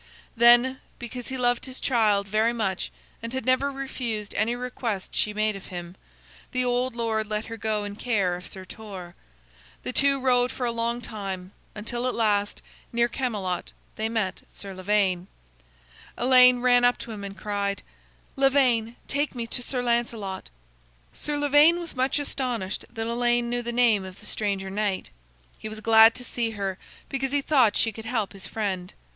Then, 0.35 0.79
because 0.97 1.27
he 1.27 1.37
loved 1.37 1.67
his 1.67 1.79
child 1.79 2.27
very 2.27 2.53
much 2.53 2.91
and 3.21 3.33
had 3.33 3.45
never 3.45 3.71
refused 3.71 4.33
any 4.33 4.55
request 4.55 5.13
she 5.13 5.31
made 5.31 5.55
of 5.55 5.67
him, 5.67 5.95
the 6.53 6.65
old 6.65 6.95
lord 6.95 7.27
let 7.27 7.45
her 7.45 7.55
go 7.55 7.83
in 7.83 7.95
care 7.95 8.35
of 8.35 8.47
Sir 8.47 8.65
Torre. 8.65 9.13
The 9.83 9.93
two 9.93 10.19
rode 10.19 10.51
for 10.51 10.65
a 10.65 10.71
long 10.71 11.01
time, 11.01 11.51
until 11.75 12.07
at 12.07 12.15
last, 12.15 12.63
near 12.91 13.07
Camelot, 13.07 13.73
they 13.95 14.09
met 14.09 14.41
Sir 14.47 14.73
Lavaine. 14.73 15.27
Elaine 16.17 16.61
ran 16.61 16.83
up 16.83 16.97
to 16.97 17.11
him 17.11 17.23
and 17.23 17.37
cried: 17.37 17.83
"Lavaine, 18.35 18.95
take 19.07 19.35
me 19.35 19.45
to 19.45 19.61
Sir 19.61 19.83
Lancelot." 19.83 20.49
Sir 21.13 21.37
Lavaine 21.37 21.79
was 21.79 21.95
much 21.95 22.17
astonished 22.17 22.85
that 22.91 23.05
Elaine 23.05 23.51
knew 23.51 23.61
the 23.61 23.71
name 23.71 24.03
of 24.03 24.19
the 24.19 24.25
stranger 24.25 24.71
knight. 24.71 25.11
He 25.59 25.69
was 25.69 25.79
glad 25.79 26.15
to 26.15 26.23
see 26.23 26.49
her, 26.49 26.79
because 27.07 27.31
he 27.31 27.43
thought 27.43 27.77
she 27.77 27.91
could 27.91 28.05
help 28.05 28.33
his 28.33 28.47
friend. 28.47 28.93